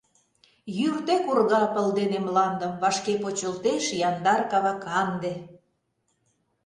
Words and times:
Йӱр 0.77 0.95
тек 1.07 1.23
урга 1.31 1.63
пыл 1.73 1.87
дене 1.99 2.17
мландым, 2.25 2.73
Вашке 2.81 3.13
почылтеш 3.23 3.83
яндар 4.09 4.41
кава 4.51 4.73
канде. 4.83 5.33